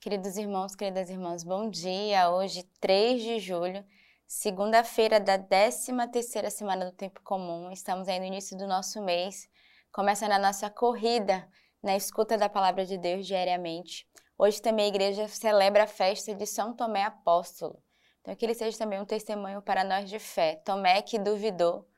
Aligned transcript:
Queridos 0.00 0.36
irmãos, 0.36 0.76
queridas 0.76 1.10
irmãs, 1.10 1.42
bom 1.42 1.68
dia. 1.68 2.30
Hoje, 2.30 2.62
3 2.80 3.20
de 3.20 3.40
julho, 3.40 3.84
segunda-feira 4.28 5.18
da 5.18 5.36
13 5.36 5.90
terceira 6.12 6.50
semana 6.50 6.84
do 6.84 6.92
Tempo 6.92 7.20
Comum. 7.24 7.68
Estamos 7.72 8.06
aí 8.06 8.20
no 8.20 8.24
início 8.24 8.56
do 8.56 8.68
nosso 8.68 9.02
mês, 9.02 9.48
começando 9.90 10.30
a 10.30 10.38
nossa 10.38 10.70
corrida 10.70 11.48
na 11.82 11.96
escuta 11.96 12.38
da 12.38 12.48
Palavra 12.48 12.86
de 12.86 12.96
Deus 12.96 13.26
diariamente. 13.26 14.08
Hoje 14.38 14.62
também 14.62 14.84
a 14.84 14.88
igreja 14.88 15.26
celebra 15.26 15.82
a 15.82 15.88
festa 15.88 16.32
de 16.32 16.46
São 16.46 16.76
Tomé 16.76 17.02
Apóstolo. 17.02 17.82
Então, 18.20 18.36
que 18.36 18.46
ele 18.46 18.54
seja 18.54 18.78
também 18.78 19.00
um 19.00 19.04
testemunho 19.04 19.60
para 19.60 19.82
nós 19.82 20.08
de 20.08 20.20
fé. 20.20 20.62
Tomé 20.64 21.02
que 21.02 21.18
duvidou, 21.18 21.88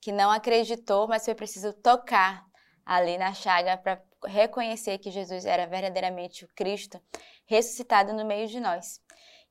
que 0.00 0.10
não 0.12 0.30
acreditou, 0.30 1.06
mas 1.06 1.26
foi 1.26 1.34
preciso 1.34 1.74
tocar 1.74 2.49
ali 2.90 3.16
na 3.16 3.32
chaga 3.32 3.76
para 3.76 4.02
reconhecer 4.26 4.98
que 4.98 5.12
Jesus 5.12 5.44
era 5.46 5.64
verdadeiramente 5.64 6.44
o 6.44 6.48
Cristo 6.56 7.00
ressuscitado 7.46 8.12
no 8.12 8.24
meio 8.24 8.48
de 8.48 8.58
nós. 8.58 9.00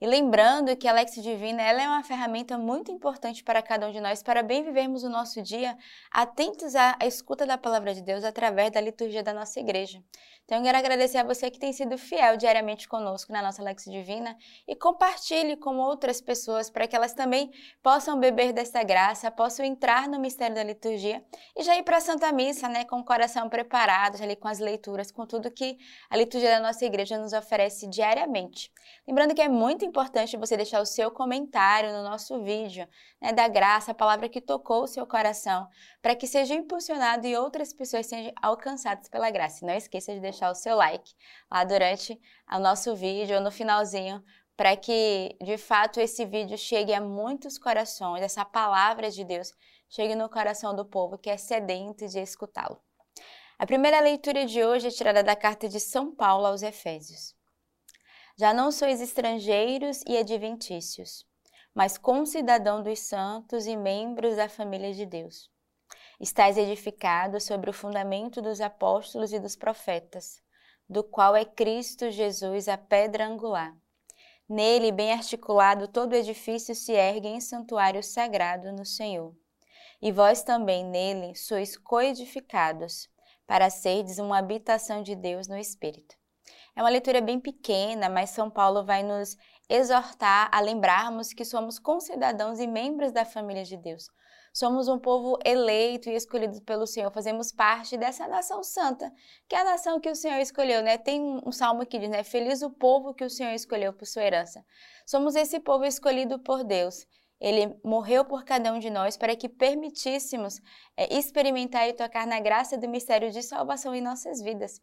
E 0.02 0.08
lembrando 0.08 0.78
que 0.78 0.88
a 0.88 0.94
Lex 0.94 1.16
Divina 1.16 1.62
ela 1.62 1.82
é 1.82 1.88
uma 1.88 2.04
ferramenta 2.04 2.58
muito 2.58 2.90
importante 2.90 3.44
para 3.44 3.62
cada 3.62 3.88
um 3.88 3.92
de 3.92 4.00
nós, 4.00 4.24
para 4.24 4.42
bem 4.42 4.64
vivermos 4.64 5.04
o 5.04 5.10
nosso 5.10 5.42
dia 5.42 5.78
atentos 6.10 6.74
à, 6.74 6.96
à 7.02 7.06
escuta 7.06 7.46
da 7.46 7.58
palavra 7.58 7.94
de 7.94 8.02
Deus 8.02 8.24
através 8.24 8.72
da 8.72 8.80
liturgia 8.80 9.22
da 9.22 9.34
nossa 9.34 9.60
igreja. 9.60 10.02
Então, 10.50 10.58
eu 10.58 10.64
quero 10.64 10.80
agradecer 10.80 11.20
a 11.20 11.24
você 11.24 11.52
que 11.52 11.60
tem 11.60 11.72
sido 11.72 11.96
fiel 11.96 12.36
diariamente 12.36 12.88
conosco 12.88 13.32
na 13.32 13.40
nossa 13.40 13.62
Lex 13.62 13.84
Divina 13.84 14.36
e 14.68 14.76
compartilhe 14.76 15.56
com 15.56 15.78
outras 15.78 16.22
pessoas 16.22 16.72
para 16.72 16.88
que 16.88 16.96
elas 16.96 17.14
também 17.14 17.52
possam 17.84 18.20
beber 18.20 18.52
desta 18.52 18.82
graça, 18.82 19.30
possam 19.30 19.64
entrar 19.64 20.08
no 20.08 20.20
mistério 20.20 20.56
da 20.56 20.64
liturgia 20.64 21.24
e 21.56 21.62
já 21.62 21.78
ir 21.78 21.84
para 21.84 21.98
a 21.98 22.02
Santa 22.02 22.32
Missa, 22.32 22.68
né, 22.68 22.84
com 22.84 22.96
o 23.00 23.06
coração 23.06 23.48
preparado, 23.48 24.20
ali 24.24 24.36
com 24.36 24.48
as 24.48 24.58
leituras, 24.58 25.12
com 25.12 25.24
tudo 25.24 25.52
que 25.52 25.78
a 26.10 26.18
liturgia 26.18 26.50
da 26.50 26.60
nossa 26.60 26.84
igreja 26.84 27.16
nos 27.20 27.32
oferece 27.32 27.88
diariamente. 27.88 28.72
Lembrando 29.08 29.36
que 29.36 29.42
é 29.44 29.48
muito 29.48 29.86
importante 29.90 30.38
você 30.38 30.56
deixar 30.56 30.80
o 30.82 30.86
seu 30.86 31.12
comentário 31.12 31.92
no 31.92 32.04
nosso 32.04 32.42
vídeo, 32.44 32.88
né, 33.20 33.34
da 33.34 33.48
graça, 33.48 33.92
a 33.92 33.96
palavra 33.96 34.30
que 34.30 34.40
tocou 34.40 34.84
o 34.84 34.88
seu 34.88 35.06
coração, 35.06 35.68
para 36.02 36.16
que 36.16 36.28
seja 36.28 36.54
impulsionado 36.54 37.28
e 37.28 37.36
outras 37.36 37.74
pessoas 37.74 38.06
sejam 38.06 38.32
alcançadas 38.42 39.10
pela 39.10 39.30
graça. 39.32 39.66
E 39.66 39.68
não 39.68 39.74
esqueça 39.74 40.14
de 40.14 40.20
deixar 40.20 40.52
o 40.52 40.56
seu 40.56 40.76
like 40.76 41.14
lá 41.52 41.64
durante 41.64 42.20
o 42.52 42.60
nosso 42.60 42.96
vídeo 42.96 43.38
ou 43.38 43.42
no 43.42 43.52
finalzinho, 43.52 44.24
para 44.56 44.76
que 44.76 45.36
de 45.42 45.58
fato 45.58 46.00
esse 46.00 46.26
vídeo 46.26 46.58
chegue 46.58 46.94
a 46.94 47.02
muitos 47.02 47.58
corações, 47.58 48.22
essa 48.22 48.46
palavra 48.46 49.10
de 49.10 49.24
Deus 49.24 49.52
chegue 49.90 50.16
no 50.16 50.30
coração 50.30 50.76
do 50.76 50.86
povo 50.86 51.18
que 51.18 51.30
é 51.30 51.38
sedento 51.38 52.08
de 52.08 52.20
escutá-lo. 52.20 52.80
A 53.58 53.66
primeira 53.66 54.00
leitura 54.00 54.46
de 54.46 54.64
hoje 54.64 54.88
é 54.88 54.92
tirada 54.92 55.24
da 55.24 55.36
carta 55.36 55.68
de 55.68 55.80
São 55.80 56.14
Paulo 56.14 56.46
aos 56.46 56.62
Efésios. 56.62 57.39
Já 58.40 58.54
não 58.54 58.72
sois 58.72 59.02
estrangeiros 59.02 60.02
e 60.08 60.18
adventícios, 60.18 61.28
mas 61.76 61.98
concidadão 61.98 62.82
dos 62.82 63.00
santos 63.00 63.68
e 63.68 63.76
membros 63.76 64.38
da 64.38 64.48
família 64.48 64.94
de 64.94 65.06
Deus. 65.06 65.52
Estais 66.22 66.58
edificados 66.58 67.44
sobre 67.44 67.70
o 67.70 67.74
fundamento 67.74 68.42
dos 68.42 68.62
apóstolos 68.62 69.34
e 69.34 69.40
dos 69.42 69.58
profetas, 69.58 70.42
do 70.88 71.04
qual 71.04 71.36
é 71.36 71.44
Cristo 71.44 72.10
Jesus 72.10 72.70
a 72.70 72.78
pedra 72.78 73.28
angular. 73.28 73.76
Nele, 74.48 74.94
bem 74.94 75.12
articulado, 75.12 75.90
todo 75.90 76.16
edifício 76.16 76.74
se 76.74 76.94
ergue 76.94 77.28
em 77.28 77.42
santuário 77.42 78.02
sagrado 78.02 78.72
no 78.72 78.86
Senhor. 78.86 79.36
E 80.02 80.14
vós 80.14 80.44
também 80.44 80.86
nele 80.86 81.36
sois 81.36 81.76
coedificados, 81.76 83.10
para 83.46 83.70
serdes 83.70 84.18
uma 84.18 84.38
habitação 84.38 85.04
de 85.04 85.14
Deus 85.14 85.50
no 85.50 85.58
Espírito. 85.58 86.19
É 86.80 86.82
uma 86.82 86.90
leitura 86.90 87.20
bem 87.20 87.42
pequena, 87.42 88.08
mas 88.08 88.30
São 88.30 88.50
Paulo 88.50 88.86
vai 88.86 89.04
nos 89.04 89.36
exortar 89.68 90.48
a 90.50 90.62
lembrarmos 90.62 91.34
que 91.34 91.44
somos 91.44 91.78
concidadãos 91.78 92.58
e 92.58 92.68
membros 92.68 93.12
da 93.12 93.26
família 93.26 93.66
de 93.66 93.76
Deus. 93.76 94.10
Somos 94.54 94.88
um 94.88 94.98
povo 94.98 95.38
eleito 95.44 96.10
e 96.10 96.16
escolhido 96.16 96.62
pelo 96.62 96.88
Senhor, 96.88 97.12
fazemos 97.12 97.52
parte 97.52 97.98
dessa 97.98 98.30
nação 98.30 98.64
santa, 98.64 99.12
que 99.50 99.58
é 99.58 99.60
a 99.60 99.66
nação 99.66 100.00
que 100.00 100.10
o 100.10 100.16
Senhor 100.16 100.40
escolheu, 100.40 100.82
né? 100.82 100.98
Tem 100.98 101.42
um 101.46 101.52
salmo 101.52 101.86
que 101.86 102.00
diz, 102.00 102.10
né? 102.10 102.24
Feliz 102.24 102.62
o 102.62 102.70
povo 102.70 103.14
que 103.14 103.26
o 103.26 103.30
Senhor 103.30 103.52
escolheu 103.52 103.92
por 103.92 104.06
sua 104.06 104.24
herança. 104.24 104.66
Somos 105.06 105.36
esse 105.36 105.60
povo 105.60 105.84
escolhido 105.84 106.40
por 106.40 106.64
Deus. 106.64 107.06
Ele 107.42 107.78
morreu 107.84 108.24
por 108.24 108.46
cada 108.46 108.72
um 108.72 108.80
de 108.80 108.90
nós 108.90 109.18
para 109.18 109.36
que 109.36 109.50
permitíssemos 109.50 110.62
é, 110.96 111.14
experimentar 111.14 111.90
e 111.90 111.94
tocar 111.94 112.26
na 112.26 112.40
graça 112.40 112.78
do 112.78 112.88
mistério 112.88 113.32
de 113.32 113.44
salvação 113.44 113.94
em 113.94 114.00
nossas 114.00 114.42
vidas. 114.42 114.80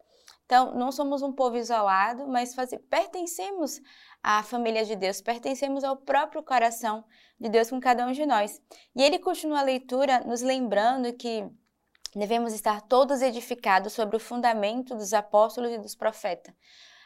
Então, 0.47 0.73
não 0.77 0.93
somos 0.93 1.23
um 1.23 1.33
povo 1.33 1.57
isolado, 1.57 2.27
mas 2.29 2.55
pertencemos 2.89 3.81
à 4.23 4.45
família 4.45 4.85
de 4.85 4.95
Deus, 4.95 5.21
pertencemos 5.21 5.83
ao 5.83 5.97
próprio 5.97 6.43
coração 6.43 7.05
de 7.39 7.49
Deus 7.49 7.69
com 7.69 7.81
cada 7.81 8.07
um 8.07 8.13
de 8.13 8.25
nós. 8.25 8.63
E 8.95 9.03
ele 9.03 9.19
continua 9.19 9.59
a 9.59 9.63
leitura 9.63 10.21
nos 10.21 10.43
lembrando 10.43 11.13
que 11.13 11.45
devemos 12.15 12.55
estar 12.55 12.81
todos 12.81 13.23
edificados 13.23 13.93
sobre 13.93 14.17
o 14.17 14.21
fundamento 14.21 14.95
dos 14.95 15.13
apóstolos 15.13 15.73
e 15.73 15.79
dos 15.79 15.97
profetas. 15.97 16.55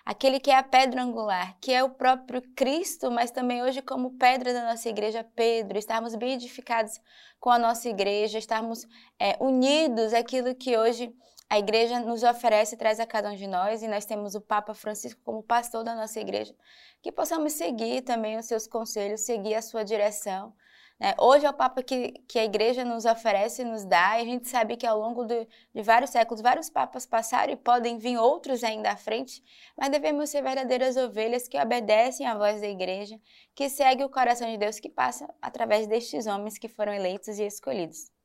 Aquele 0.04 0.40
que 0.40 0.50
é 0.50 0.56
a 0.56 0.62
pedra 0.62 1.02
angular, 1.02 1.56
que 1.60 1.72
é 1.72 1.82
o 1.82 1.90
próprio 1.90 2.42
Cristo, 2.54 3.10
mas 3.10 3.30
também 3.30 3.62
hoje 3.62 3.82
como 3.82 4.18
pedra 4.18 4.52
da 4.52 4.64
nossa 4.64 4.88
igreja, 4.88 5.24
Pedro, 5.34 5.78
estarmos 5.78 6.14
bem 6.14 6.32
edificados 6.32 7.00
com 7.38 7.50
a 7.50 7.58
nossa 7.58 7.88
igreja, 7.88 8.38
estarmos 8.38 8.86
é, 9.18 9.36
unidos 9.40 10.12
àquilo 10.12 10.54
que 10.54 10.76
hoje 10.76 11.14
a 11.50 11.58
igreja 11.58 11.98
nos 11.98 12.22
oferece 12.22 12.76
e 12.76 12.78
traz 12.78 13.00
a 13.00 13.06
cada 13.06 13.28
um 13.28 13.34
de 13.34 13.48
nós, 13.48 13.82
e 13.82 13.88
nós 13.88 14.04
temos 14.04 14.36
o 14.36 14.40
Papa 14.40 14.72
Francisco 14.72 15.20
como 15.24 15.42
pastor 15.42 15.82
da 15.82 15.96
nossa 15.96 16.20
igreja, 16.20 16.54
que 17.02 17.10
possamos 17.10 17.54
seguir 17.54 18.02
também 18.02 18.38
os 18.38 18.46
seus 18.46 18.68
conselhos, 18.68 19.22
seguir 19.22 19.56
a 19.56 19.62
sua 19.62 19.84
direção. 19.84 20.54
Né? 20.96 21.12
Hoje 21.18 21.46
é 21.46 21.50
o 21.50 21.52
Papa 21.52 21.82
que, 21.82 22.12
que 22.28 22.38
a 22.38 22.44
igreja 22.44 22.84
nos 22.84 23.04
oferece 23.04 23.62
e 23.62 23.64
nos 23.64 23.84
dá, 23.84 24.16
e 24.16 24.22
a 24.22 24.24
gente 24.24 24.48
sabe 24.48 24.76
que 24.76 24.86
ao 24.86 24.96
longo 24.96 25.24
de, 25.24 25.48
de 25.74 25.82
vários 25.82 26.10
séculos, 26.10 26.40
vários 26.40 26.70
papas 26.70 27.04
passaram 27.04 27.52
e 27.52 27.56
podem 27.56 27.98
vir 27.98 28.16
outros 28.16 28.62
ainda 28.62 28.92
à 28.92 28.96
frente, 28.96 29.42
mas 29.76 29.88
devemos 29.90 30.30
ser 30.30 30.42
verdadeiras 30.42 30.96
ovelhas 30.96 31.48
que 31.48 31.58
obedecem 31.58 32.28
à 32.28 32.38
voz 32.38 32.60
da 32.60 32.68
igreja, 32.68 33.20
que 33.56 33.68
segue 33.68 34.04
o 34.04 34.08
coração 34.08 34.48
de 34.48 34.56
Deus 34.56 34.78
que 34.78 34.88
passa 34.88 35.28
através 35.42 35.88
destes 35.88 36.28
homens 36.28 36.58
que 36.58 36.68
foram 36.68 36.94
eleitos 36.94 37.40
e 37.40 37.42
escolhidos. 37.44 38.19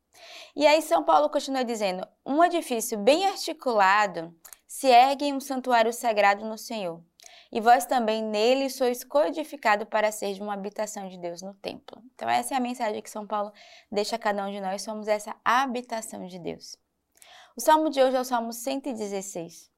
E 0.56 0.66
aí 0.66 0.82
São 0.82 1.04
Paulo 1.04 1.30
continua 1.30 1.64
dizendo: 1.64 2.08
um 2.26 2.44
edifício 2.44 2.98
bem 2.98 3.26
articulado 3.26 4.34
se 4.68 4.88
ergue 4.88 5.26
em 5.26 5.34
um 5.34 5.40
santuário 5.40 5.94
sagrado 5.94 6.46
no 6.46 6.58
Senhor. 6.58 7.02
E 7.52 7.62
vós 7.62 7.86
também 7.86 8.22
nele 8.22 8.70
sois 8.70 9.04
codificado 9.04 9.86
para 9.86 10.12
ser 10.12 10.34
de 10.34 10.42
uma 10.42 10.54
habitação 10.54 11.08
de 11.08 11.18
Deus 11.18 11.42
no 11.42 11.54
templo. 11.54 12.02
Então 12.14 12.30
essa 12.30 12.54
é 12.54 12.58
a 12.58 12.60
mensagem 12.60 13.02
que 13.02 13.10
São 13.10 13.26
Paulo 13.26 13.54
deixa 13.92 14.16
a 14.16 14.20
cada 14.20 14.46
um 14.46 14.52
de 14.52 14.60
nós, 14.60 14.82
somos 14.82 15.08
essa 15.08 15.36
habitação 15.44 16.26
de 16.26 16.40
Deus. 16.40 16.76
O 17.56 17.62
salmo 17.62 17.90
de 17.90 18.02
hoje 18.02 18.18
é 18.18 18.20
o 18.20 18.26
Salmo 18.26 18.52
116. 18.52 19.72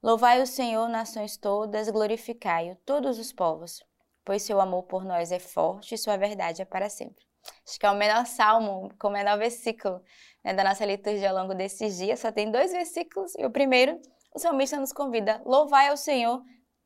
Louvai 0.00 0.40
o 0.40 0.46
Senhor, 0.46 0.88
nações 0.88 1.36
todas, 1.36 1.90
glorificai-o, 1.90 2.76
todos 2.86 3.18
os 3.18 3.32
povos, 3.32 3.82
pois 4.24 4.42
seu 4.42 4.60
amor 4.60 4.84
por 4.84 5.04
nós 5.04 5.32
é 5.32 5.40
forte 5.40 5.96
e 5.96 5.98
sua 5.98 6.16
verdade 6.16 6.62
é 6.62 6.64
para 6.64 6.88
sempre. 6.88 7.27
Acho 7.66 7.78
que 7.78 7.86
é 7.86 7.90
o 7.90 7.96
menor 7.96 8.26
salmo, 8.26 8.90
com 8.98 9.08
o 9.08 9.12
menor 9.12 9.38
versículo 9.38 10.02
né, 10.42 10.54
da 10.54 10.64
nossa 10.64 10.84
liturgia 10.84 11.30
ao 11.30 11.36
longo 11.36 11.54
desses 11.54 11.98
dias. 11.98 12.20
Só 12.20 12.32
tem 12.32 12.50
dois 12.50 12.72
versículos. 12.72 13.34
E 13.36 13.44
o 13.44 13.50
primeiro, 13.50 14.00
o 14.34 14.38
salmista 14.38 14.78
nos 14.78 14.92
convida: 14.92 15.40
louvai 15.44 15.88
ao 15.88 15.96
Senhor, 15.96 16.42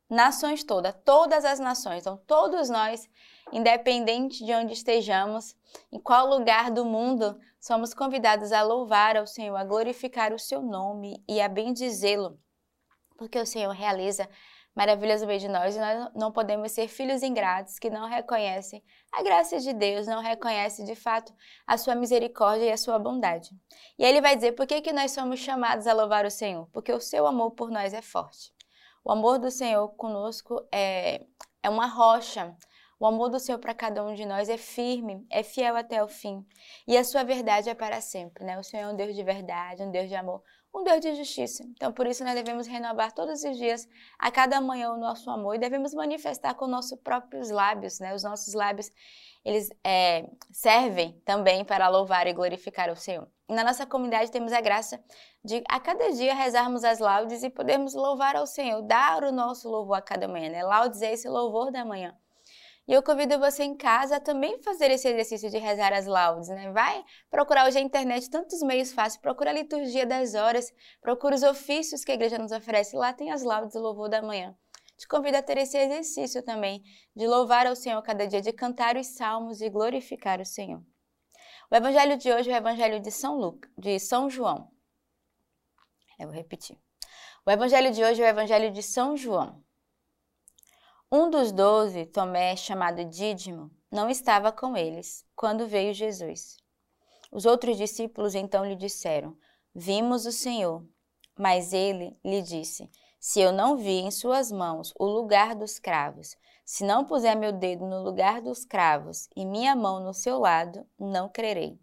nações 0.09 0.63
todas, 0.65 0.95
todas 1.05 1.45
as 1.45 1.59
nações. 1.59 2.03
Então, 2.03 2.17
todos 2.27 2.69
nós, 2.69 3.09
independente 3.53 4.45
de 4.45 4.53
onde 4.53 4.73
estejamos, 4.73 5.57
em 5.91 5.99
qual 5.99 6.27
lugar 6.27 6.71
do 6.71 6.85
mundo, 6.85 7.39
somos 7.61 7.95
convidados 7.95 8.53
a 8.53 8.63
louvar 8.63 9.17
ao 9.17 9.27
Senhor, 9.27 9.57
a 9.57 9.65
glorificar 9.65 10.33
o 10.33 10.39
seu 10.39 10.61
nome 10.61 11.23
e 11.29 11.41
a 11.41 11.49
bendizê-lo. 11.49 12.39
Porque 13.17 13.39
o 13.39 13.47
Senhor 13.47 13.71
realiza 13.71 14.29
maravilhas 14.75 15.21
no 15.21 15.27
meio 15.27 15.41
de 15.41 15.49
nós 15.49 15.77
e 15.77 15.79
nós 15.79 16.11
não 16.15 16.33
podemos 16.33 16.73
ser 16.73 16.89
filhos 16.89 17.23
ingratos 17.23 17.79
que 17.79 17.91
não 17.91 18.09
reconhecem 18.09 18.83
a 19.13 19.23
graça 19.23 19.59
de 19.59 19.73
Deus, 19.73 20.07
não 20.07 20.23
reconhecem 20.23 20.85
de 20.85 20.95
fato 20.95 21.33
a 21.67 21.77
sua 21.77 21.95
misericórdia 21.95 22.65
e 22.65 22.73
a 22.73 22.77
sua 22.77 22.99
bondade. 22.99 23.51
E 23.99 24.05
aí 24.05 24.11
ele 24.11 24.23
vai 24.23 24.35
dizer 24.35 24.53
por 24.53 24.67
que, 24.67 24.81
que 24.81 24.93
nós 24.93 25.11
somos 25.13 25.41
chamados 25.41 25.87
a 25.87 25.93
louvar 25.93 26.25
o 26.25 26.31
Senhor? 26.31 26.69
Porque 26.73 26.93
o 26.93 27.01
seu 27.01 27.27
amor 27.27 27.51
por 27.51 27.71
nós 27.71 27.93
é 27.93 28.01
forte. 28.01 28.53
O 29.05 29.13
amor 29.13 29.39
do 29.39 29.51
Senhor 29.51 29.89
conosco 29.97 30.67
é, 30.73 31.27
é 31.63 31.69
uma 31.69 31.87
rocha. 31.87 32.57
O 32.99 33.07
amor 33.07 33.29
do 33.29 33.41
Senhor 33.41 33.59
para 33.59 33.75
cada 33.75 34.05
um 34.05 34.15
de 34.15 34.25
nós 34.25 34.49
é 34.49 34.57
firme, 34.57 35.27
é 35.29 35.43
fiel 35.43 35.77
até 35.77 36.03
o 36.05 36.07
fim. 36.07 36.47
E 36.87 36.97
a 36.97 37.03
sua 37.03 37.25
verdade 37.25 37.69
é 37.69 37.75
para 37.75 38.01
sempre, 38.01 38.45
né? 38.45 38.57
O 38.59 38.63
Senhor 38.63 38.85
é 38.85 38.93
um 38.93 38.97
Deus 38.97 39.17
de 39.17 39.25
verdade, 39.25 39.83
um 39.83 39.91
Deus 39.91 40.09
de 40.09 40.15
amor, 40.15 40.41
um 40.75 40.83
Deus 40.83 41.01
de 41.01 41.15
justiça. 41.15 41.63
Então, 41.65 41.93
por 41.93 42.07
isso, 42.07 42.25
nós 42.25 42.35
devemos 42.35 42.67
renovar 42.67 43.13
todos 43.13 43.45
os 43.45 43.57
dias, 43.57 43.87
a 44.19 44.31
cada 44.31 44.61
manhã, 44.61 44.91
o 44.91 44.97
nosso 44.97 45.31
amor 45.31 45.55
e 45.55 45.59
devemos 45.59 45.93
manifestar 45.93 46.55
com 46.55 46.67
nossos 46.67 46.99
próprios 46.99 47.51
lábios, 47.51 48.01
né? 48.01 48.15
Os 48.15 48.23
nossos 48.23 48.55
lábios, 48.55 48.91
eles 49.45 49.71
é, 49.85 50.29
servem 50.51 51.21
também 51.25 51.65
para 51.65 51.89
louvar 51.89 52.27
e 52.27 52.33
glorificar 52.33 52.91
o 52.91 52.97
Senhor. 52.97 53.29
Na 53.49 53.63
nossa 53.63 53.85
comunidade 53.85 54.31
temos 54.31 54.53
a 54.53 54.61
graça 54.61 55.03
de, 55.45 55.63
a 55.69 55.79
cada 55.79 56.11
dia, 56.13 56.35
rezarmos 56.35 56.85
as 56.85 56.99
laudes 56.99 57.43
e 57.43 57.51
podermos 57.51 57.93
louvar 57.93 58.35
ao 58.35 58.47
Senhor, 58.47 58.81
dar 58.83 59.25
o 59.25 59.33
nosso 59.33 59.69
louvor 59.69 59.99
a 59.99 60.03
cada 60.03 60.27
manhã, 60.27 60.49
né? 60.49 60.63
Laudes 60.65 61.03
é 61.03 61.13
esse 61.13 61.29
louvor 61.29 61.71
da 61.71 61.85
manhã. 61.85 62.17
E 62.87 62.93
eu 62.93 63.03
convido 63.03 63.39
você 63.39 63.63
em 63.63 63.77
casa 63.77 64.17
a 64.17 64.21
também 64.21 64.61
fazer 64.61 64.91
esse 64.91 65.09
exercício 65.09 65.49
de 65.49 65.59
rezar 65.59 65.93
as 65.93 66.07
laudes, 66.07 66.49
né? 66.49 66.73
Vai 66.73 67.05
procurar 67.31 67.67
hoje 67.67 67.79
na 67.79 67.87
internet 67.87 68.29
tantos 68.29 68.61
meios 68.61 68.93
fáceis, 68.93 69.21
procura 69.21 69.51
a 69.51 69.55
liturgia 69.55 70.05
das 70.05 70.35
horas, 70.35 70.73
procura 71.01 71.37
os 71.37 71.45
ofícios 71.45 72.05
que 72.05 72.11
a 72.11 72.15
igreja 72.15 72.39
nos 72.39 72.51
oferece, 72.51 72.97
lá 72.97 73.13
tem 73.13 73.31
as 73.31 73.43
laudes 73.43 73.75
do 73.75 73.81
louvor 73.81 74.09
da 74.09 74.21
manhã. 74.21 74.57
Te 74.97 75.07
convido 75.07 75.37
a 75.37 75.43
ter 75.43 75.59
esse 75.59 75.79
exercício 75.79 76.43
também 76.43 76.83
de 77.15 77.27
louvar 77.27 77.67
ao 77.67 77.77
Senhor 77.77 78.03
cada 78.03 78.27
dia, 78.27 78.41
de 78.41 78.53
cantar 78.53 78.97
os 78.97 79.07
salmos 79.07 79.61
e 79.61 79.71
glorificar 79.71 80.41
o 80.41 80.45
Senhor. 80.45 80.83
O 81.71 81.75
evangelho 81.75 82.17
de 82.17 82.33
hoje 82.33 82.51
é 82.51 82.55
o 82.55 82.57
evangelho 82.57 83.01
de 83.01 83.11
São 83.11 83.39
Lucas, 83.39 83.71
de 83.79 83.99
São 83.99 84.29
João. 84.29 84.71
Eu 86.19 86.27
vou 86.27 86.37
repetir. 86.37 86.79
O 87.47 87.51
evangelho 87.51 87.91
de 87.91 88.05
hoje 88.05 88.23
é 88.23 88.27
o 88.27 88.29
evangelho 88.29 88.71
de 88.71 88.83
São 88.83 89.17
João. 89.17 89.65
Um 91.15 91.29
dos 91.29 91.53
doze, 91.53 92.07
Tomé, 92.07 92.57
chamado 92.57 93.05
Dídimo, 93.05 93.71
não 93.91 94.09
estava 94.09 94.51
com 94.51 94.75
eles 94.75 95.27
quando 95.37 95.67
veio 95.67 95.93
Jesus. 95.93 96.57
Os 97.31 97.45
outros 97.45 97.77
discípulos 97.77 98.35
então 98.35 98.65
lhe 98.65 98.75
disseram: 98.75 99.37
Vimos 99.75 100.25
o 100.25 100.33
Senhor. 100.33 100.83
Mas 101.39 101.75
ele 101.75 102.19
lhe 102.25 102.41
disse: 102.41 102.91
Se 103.21 103.43
eu 103.43 103.53
não 103.53 103.77
vi 103.77 103.99
em 103.99 104.11
suas 104.11 104.51
mãos 104.51 104.95
o 104.99 105.05
lugar 105.05 105.55
dos 105.55 105.79
cravos, 105.79 106.35
se 106.65 106.83
não 106.83 107.05
puser 107.05 107.37
meu 107.37 107.53
dedo 107.53 107.85
no 107.85 108.03
lugar 108.03 108.41
dos 108.41 108.65
cravos 108.65 109.29
e 109.37 109.45
minha 109.45 109.77
mão 109.77 110.03
no 110.03 110.15
seu 110.15 110.39
lado, 110.39 110.83
não 110.99 111.29
crerei. 111.29 111.79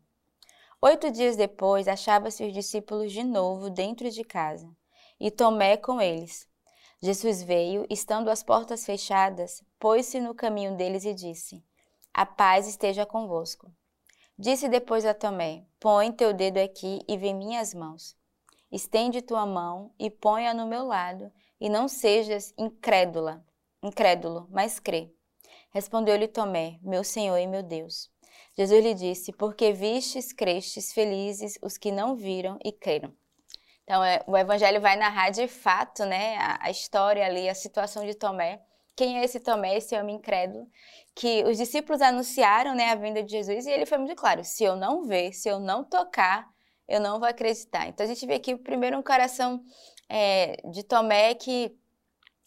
Oito 0.81 1.11
dias 1.11 1.35
depois, 1.35 1.87
achava-se 1.87 2.43
os 2.43 2.51
discípulos 2.51 3.11
de 3.11 3.23
novo 3.23 3.69
dentro 3.69 4.09
de 4.09 4.23
casa, 4.23 4.67
e 5.19 5.29
Tomé 5.29 5.77
com 5.77 6.01
eles. 6.01 6.49
Jesus 7.01 7.41
veio, 7.41 7.85
estando 7.89 8.29
as 8.29 8.43
portas 8.43 8.85
fechadas, 8.85 9.63
pôs-se 9.79 10.19
no 10.19 10.35
caminho 10.35 10.75
deles 10.75 11.05
e 11.05 11.13
disse: 11.13 11.63
A 12.13 12.25
paz 12.25 12.67
esteja 12.67 13.05
convosco. 13.05 13.71
Disse 14.37 14.67
depois 14.67 15.05
a 15.05 15.13
Tomé: 15.13 15.65
Põe 15.79 16.11
teu 16.11 16.33
dedo 16.33 16.57
aqui 16.57 16.99
e 17.07 17.17
vê 17.17 17.31
minhas 17.31 17.73
mãos. 17.73 18.17
Estende 18.69 19.21
tua 19.21 19.45
mão 19.45 19.91
e 19.97 20.09
põe-a 20.09 20.53
no 20.53 20.67
meu 20.67 20.85
lado, 20.85 21.31
e 21.59 21.69
não 21.69 21.87
sejas 21.87 22.53
incrédula, 22.57 23.45
incrédulo, 23.81 24.47
mas 24.51 24.77
crê. 24.77 25.09
Respondeu-lhe 25.71 26.27
Tomé: 26.27 26.79
Meu 26.81 27.03
Senhor 27.03 27.37
e 27.37 27.47
meu 27.47 27.63
Deus. 27.63 28.11
Jesus 28.57 28.83
lhe 28.83 28.93
disse: 28.93 29.31
Porque 29.31 29.71
vistes, 29.71 30.33
crestes, 30.33 30.91
felizes 30.91 31.57
os 31.61 31.77
que 31.77 31.93
não 31.93 32.15
viram 32.15 32.59
e 32.63 32.73
creram. 32.73 33.13
Então, 33.89 34.03
é, 34.03 34.21
o 34.27 34.37
evangelho 34.37 34.79
vai 34.79 34.95
narrar 34.95 35.31
de 35.31 35.47
fato, 35.47 36.05
né, 36.05 36.37
a, 36.37 36.67
a, 36.67 36.69
história 36.69 37.25
ali, 37.25 37.49
a 37.49 37.55
situação 37.55 38.05
de 38.05 38.13
Tomé. 38.13 38.61
Quem 38.95 39.17
é 39.17 39.23
esse 39.23 39.39
Tomé, 39.39 39.77
esse 39.77 39.97
homem 39.97 40.17
incrédulo? 40.17 40.67
Que 41.15 41.43
os 41.45 41.57
discípulos 41.57 41.99
anunciaram, 41.99 42.75
né, 42.75 42.91
a 42.91 42.95
vinda 42.95 43.23
de 43.23 43.31
Jesus 43.31 43.65
e 43.65 43.71
ele 43.71 43.87
foi 43.87 43.97
muito 43.97 44.15
claro: 44.15 44.43
se 44.43 44.63
eu 44.63 44.75
não 44.75 45.05
ver, 45.05 45.33
se 45.33 45.49
eu 45.49 45.59
não 45.59 45.83
tocar, 45.83 46.47
eu 46.87 46.99
não 47.01 47.19
vou 47.19 47.27
acreditar. 47.27 47.87
Então, 47.87 48.05
a 48.05 48.07
gente 48.07 48.23
vê 48.27 48.35
aqui 48.35 48.55
primeiro 48.55 48.95
um 48.95 49.01
coração 49.01 49.59
é, 50.07 50.57
de 50.69 50.83
Tomé 50.83 51.33
que 51.33 51.75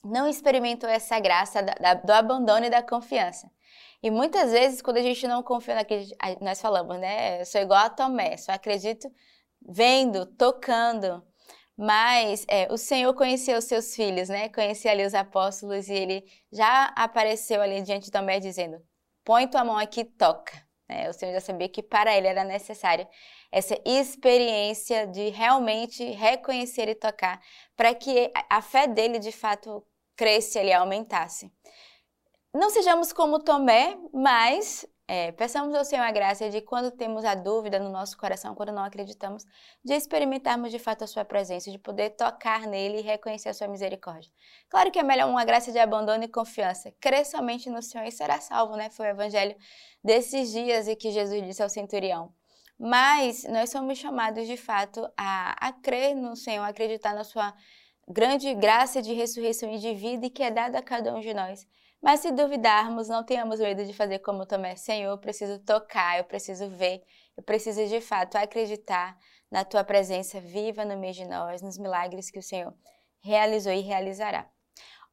não 0.05 0.29
experimentou 0.29 0.89
essa 0.89 1.19
graça 1.19 1.61
da, 1.61 1.75
da, 1.75 1.95
do 1.95 2.11
abandono 2.13 2.67
e 2.67 2.71
da 2.71 2.85
confiança. 2.85 3.51
E 4.01 4.13
muitas 4.13 4.53
vezes, 4.53 4.81
quando 4.81 4.99
a 4.99 5.03
gente 5.03 5.27
não 5.27 5.43
confia 5.43 5.75
naquilo, 5.75 6.05
nós 6.41 6.61
falamos, 6.61 7.01
né? 7.01 7.41
Eu 7.41 7.47
sou 7.47 7.61
igual 7.61 7.85
a 7.85 7.91
Tomé, 7.91 8.37
só 8.37 8.53
acredito 8.53 9.11
vendo, 9.67 10.27
tocando. 10.27 11.23
Mas 11.77 12.45
é, 12.49 12.71
o 12.71 12.77
Senhor 12.77 13.15
conheceu 13.15 13.59
os 13.59 13.65
seus 13.65 13.95
filhos, 13.95 14.29
né? 14.29 14.49
Conhecia 14.49 14.91
ali 14.91 15.05
os 15.05 15.15
apóstolos 15.15 15.89
e 15.89 15.95
ele 15.95 16.25
já 16.53 16.87
apareceu 16.97 17.63
ali 17.63 17.83
diante 17.83 18.07
de 18.07 18.11
Tomé 18.11 18.39
dizendo: 18.39 18.81
Põe 19.25 19.49
tua 19.49 19.65
mão 19.65 19.79
aqui 19.79 20.01
e 20.01 20.05
toca. 20.05 20.53
É, 20.89 21.09
o 21.09 21.13
Senhor 21.13 21.33
já 21.33 21.41
sabia 21.41 21.69
que 21.69 21.83
para 21.83 22.15
ele 22.17 22.27
era 22.27 22.45
necessária 22.45 23.09
essa 23.51 23.79
experiência 23.85 25.07
de 25.07 25.31
realmente 25.31 26.05
reconhecer 26.05 26.89
e 26.89 26.95
tocar, 26.95 27.41
para 27.77 27.95
que 27.95 28.31
a 28.49 28.61
fé 28.61 28.87
dele 28.87 29.19
de 29.19 29.33
fato 29.33 29.83
cresça 30.17 30.63
e 30.63 30.73
aumentasse. 30.73 31.51
Não 32.55 32.69
sejamos 32.69 33.13
como 33.13 33.43
Tomé, 33.43 33.97
mas 34.13 34.87
é, 35.15 35.31
peçamos 35.31 35.75
ao 35.75 35.85
Senhor 35.85 36.03
a 36.05 36.11
graça 36.11 36.49
de 36.49 36.63
quando 36.63 36.91
temos 36.91 37.23
a 37.23 37.35
dúvida 37.35 37.79
no 37.79 37.91
nosso 37.91 38.17
coração, 38.17 38.55
quando 38.55 38.73
não 38.73 38.83
acreditamos, 38.83 39.45
de 39.85 39.93
experimentarmos 39.93 40.71
de 40.71 40.79
fato 40.79 41.05
a 41.05 41.07
sua 41.07 41.23
presença, 41.23 41.71
de 41.71 41.79
poder 41.79 42.17
tocar 42.17 42.67
nele 42.67 43.01
e 43.01 43.03
reconhecer 43.03 43.51
a 43.51 43.53
sua 43.53 43.69
misericórdia. 43.69 44.33
Claro 44.71 44.91
que 44.91 44.99
é 44.99 45.03
melhor 45.03 45.29
uma 45.29 45.45
graça 45.45 45.71
de 45.71 45.79
abandono 45.79 46.25
e 46.25 46.29
confiança. 46.29 46.95
Crê 46.99 47.27
somente 47.27 47.69
no 47.69 47.83
Senhor 47.83 48.07
e 48.07 48.11
será 48.11 48.41
salvo, 48.41 48.75
né? 48.75 48.89
Foi 48.89 49.05
o 49.05 49.11
evangelho 49.11 49.55
desses 50.03 50.51
dias 50.51 50.89
e 50.89 50.97
que 50.97 51.11
Jesus 51.11 51.45
disse 51.45 51.63
ao 51.63 51.69
centurião. 51.69 52.33
Mas 52.79 53.45
nós 53.45 53.69
somos 53.69 53.99
chamados 53.99 54.47
de 54.47 54.57
fato 54.57 55.07
a, 55.15 55.69
a 55.69 55.73
crer 55.75 56.15
no 56.15 56.35
Senhor, 56.35 56.65
a 56.65 56.69
acreditar 56.69 57.15
na 57.15 57.23
sua 57.23 57.53
grande 58.09 58.55
graça 58.55 59.03
de 59.03 59.13
ressurreição 59.13 59.71
e 59.75 59.79
de 59.79 59.93
vida 59.93 60.25
e 60.25 60.31
que 60.31 60.43
é 60.43 60.51
dada 60.51 60.79
a 60.79 60.83
cada 60.83 61.15
um 61.15 61.21
de 61.21 61.35
nós. 61.35 61.67
Mas 62.03 62.19
se 62.19 62.33
duvidarmos, 62.33 63.09
não 63.09 63.25
tenhamos 63.25 63.61
medo 63.61 63.85
de 63.85 63.93
fazer 63.93 64.19
como 64.19 64.45
Tomé, 64.45 64.75
Senhor, 64.75 65.13
eu 65.13 65.19
preciso 65.19 65.61
tocar, 65.61 66.19
eu 66.19 66.25
preciso 66.25 66.69
ver, 66.69 67.01
eu 67.37 67.45
preciso 67.45 67.87
de 67.87 68.01
fato 68.01 68.35
acreditar 68.37 69.17
na 69.49 69.65
tua 69.65 69.85
presença 69.85 70.41
viva 70.41 70.85
no 70.85 70.99
meio 70.99 71.15
de 71.15 71.25
nós, 71.25 71.63
nos 71.63 71.79
milagres 71.79 72.29
que 72.29 72.41
o 72.41 72.43
Senhor 72.43 72.75
realizou 73.21 73.73
e 73.73 73.83
realizará. 73.83 74.51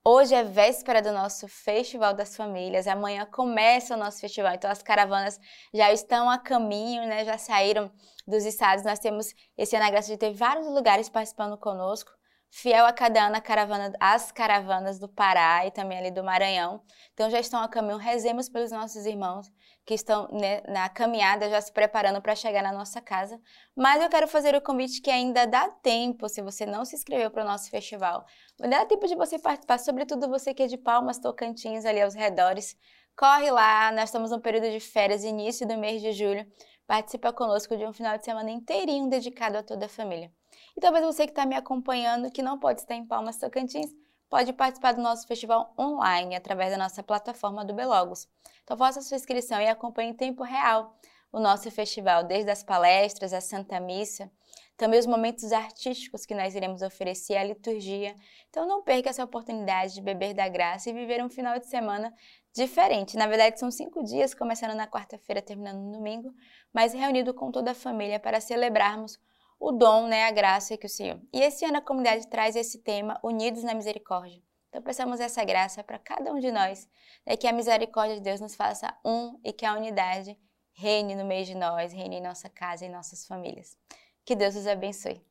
Hoje 0.03 0.33
é 0.33 0.43
véspera 0.43 0.99
do 0.99 1.11
nosso 1.11 1.47
Festival 1.47 2.13
das 2.13 2.35
Famílias. 2.35 2.87
Amanhã 2.87 3.25
começa 3.25 3.93
o 3.93 3.97
nosso 3.97 4.21
festival. 4.21 4.53
Então 4.53 4.71
as 4.71 4.81
caravanas 4.81 5.39
já 5.73 5.91
estão 5.91 6.29
a 6.29 6.39
caminho, 6.39 7.05
né? 7.05 7.25
Já 7.25 7.37
saíram 7.37 7.91
dos 8.25 8.45
estados. 8.45 8.83
Nós 8.85 8.97
temos 8.97 9.35
esse 9.57 9.75
ano 9.75 9.85
a 9.85 9.91
graça 9.91 10.07
de 10.07 10.17
ter 10.17 10.33
vários 10.33 10.65
lugares 10.67 11.09
participando 11.09 11.57
conosco 11.57 12.11
fiel 12.49 12.85
a 12.85 12.93
cada 12.93 13.27
ano 13.27 13.35
a 13.35 13.41
caravana, 13.41 13.93
as 13.99 14.31
caravanas 14.31 14.99
do 14.99 15.07
Pará 15.07 15.65
e 15.65 15.71
também 15.71 15.97
ali 15.97 16.11
do 16.11 16.23
Maranhão. 16.23 16.81
Então 17.13 17.29
já 17.29 17.39
estão 17.39 17.61
a 17.61 17.67
caminho, 17.67 17.97
rezemos 17.97 18.49
pelos 18.49 18.71
nossos 18.71 19.05
irmãos 19.05 19.51
que 19.85 19.93
estão 19.93 20.27
né, 20.31 20.61
na 20.67 20.87
caminhada, 20.87 21.49
já 21.49 21.59
se 21.59 21.71
preparando 21.71 22.21
para 22.21 22.35
chegar 22.35 22.61
na 22.61 22.71
nossa 22.71 23.01
casa. 23.01 23.39
Mas 23.75 24.01
eu 24.01 24.09
quero 24.09 24.27
fazer 24.27 24.55
o 24.55 24.61
convite 24.61 25.01
que 25.01 25.09
ainda 25.09 25.47
dá 25.47 25.67
tempo, 25.67 26.29
se 26.29 26.41
você 26.41 26.65
não 26.65 26.85
se 26.85 26.95
inscreveu 26.95 27.31
para 27.31 27.43
o 27.43 27.47
nosso 27.47 27.69
festival, 27.69 28.25
dá 28.59 28.85
tempo 28.85 29.07
de 29.07 29.15
você 29.15 29.39
participar, 29.39 29.79
sobretudo 29.79 30.29
você 30.29 30.53
que 30.53 30.63
é 30.63 30.67
de 30.67 30.77
Palmas, 30.77 31.19
Tocantins, 31.19 31.85
ali 31.85 32.01
aos 32.01 32.13
redores. 32.13 32.75
Corre 33.15 33.51
lá, 33.51 33.91
nós 33.91 34.05
estamos 34.05 34.31
no 34.31 34.39
período 34.39 34.69
de 34.69 34.79
férias, 34.79 35.23
início 35.23 35.67
do 35.67 35.77
mês 35.77 36.01
de 36.01 36.11
julho. 36.13 36.45
Participa 36.87 37.33
conosco 37.33 37.75
de 37.75 37.85
um 37.85 37.93
final 37.93 38.17
de 38.17 38.25
semana 38.25 38.49
inteirinho 38.49 39.09
dedicado 39.09 39.57
a 39.57 39.63
toda 39.63 39.87
a 39.87 39.89
família. 39.89 40.31
E 40.75 40.81
talvez 40.81 41.05
você 41.05 41.25
que 41.25 41.31
está 41.31 41.45
me 41.45 41.55
acompanhando, 41.55 42.31
que 42.31 42.41
não 42.41 42.59
pode 42.59 42.81
estar 42.81 42.95
em 42.95 43.05
Palmas 43.05 43.37
Tocantins, 43.37 43.91
pode 44.29 44.53
participar 44.53 44.93
do 44.93 45.01
nosso 45.01 45.27
festival 45.27 45.73
online 45.77 46.35
através 46.35 46.71
da 46.71 46.77
nossa 46.77 47.01
plataforma 47.01 47.65
do 47.65 47.73
Belogos. 47.73 48.27
Então 48.63 48.77
faça 48.77 49.01
sua 49.01 49.17
inscrição 49.17 49.59
e 49.59 49.67
acompanhe 49.67 50.11
em 50.11 50.13
tempo 50.13 50.43
real 50.43 50.95
o 51.31 51.39
nosso 51.39 51.69
festival, 51.69 52.23
desde 52.23 52.49
as 52.49 52.63
palestras, 52.63 53.33
a 53.33 53.41
Santa 53.41 53.79
Missa, 53.79 54.31
também 54.77 54.99
os 54.99 55.05
momentos 55.05 55.51
artísticos 55.51 56.25
que 56.25 56.33
nós 56.33 56.55
iremos 56.55 56.81
oferecer, 56.81 57.35
a 57.35 57.43
liturgia. 57.43 58.15
Então 58.49 58.65
não 58.65 58.81
perca 58.81 59.09
essa 59.09 59.23
oportunidade 59.23 59.95
de 59.95 60.01
beber 60.01 60.33
da 60.33 60.47
graça 60.47 60.89
e 60.89 60.93
viver 60.93 61.23
um 61.23 61.29
final 61.29 61.59
de 61.59 61.67
semana 61.67 62.13
diferente. 62.53 63.17
Na 63.17 63.27
verdade, 63.27 63.59
são 63.59 63.69
cinco 63.69 64.03
dias, 64.03 64.33
começando 64.33 64.73
na 64.73 64.87
quarta-feira, 64.87 65.41
terminando 65.41 65.79
no 65.79 65.91
domingo, 65.91 66.33
mas 66.73 66.93
reunido 66.93 67.33
com 67.33 67.51
toda 67.51 67.71
a 67.71 67.75
família 67.75 68.19
para 68.19 68.39
celebrarmos 68.39 69.19
o 69.59 69.71
dom, 69.71 70.07
né, 70.07 70.25
a 70.25 70.31
graça 70.31 70.77
que 70.77 70.85
o 70.85 70.89
Senhor. 70.89 71.19
E 71.33 71.41
esse 71.41 71.65
ano 71.65 71.77
a 71.77 71.81
comunidade 71.81 72.27
traz 72.27 72.55
esse 72.55 72.79
tema, 72.79 73.19
Unidos 73.23 73.63
na 73.63 73.73
Misericórdia. 73.73 74.41
Então 74.69 74.81
peçamos 74.81 75.19
essa 75.19 75.43
graça 75.43 75.83
para 75.83 75.99
cada 75.99 76.31
um 76.31 76.39
de 76.39 76.51
nós, 76.51 76.87
né, 77.25 77.35
que 77.35 77.47
a 77.47 77.51
misericórdia 77.51 78.15
de 78.15 78.21
Deus 78.21 78.39
nos 78.39 78.55
faça 78.55 78.95
um 79.03 79.39
e 79.43 79.51
que 79.51 79.65
a 79.65 79.73
unidade 79.73 80.37
reine 80.73 81.15
no 81.15 81.25
meio 81.25 81.45
de 81.45 81.55
nós, 81.55 81.91
reine 81.91 82.17
em 82.17 82.21
nossa 82.21 82.47
casa 82.49 82.85
e 82.85 82.87
em 82.87 82.91
nossas 82.91 83.25
famílias. 83.25 83.77
Que 84.23 84.35
Deus 84.35 84.55
os 84.55 84.67
abençoe. 84.67 85.28